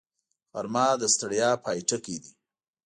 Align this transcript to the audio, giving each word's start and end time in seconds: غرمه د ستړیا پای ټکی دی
غرمه 0.53 0.85
د 1.01 1.03
ستړیا 1.13 1.49
پای 1.63 1.79
ټکی 1.89 2.17
دی 2.23 2.31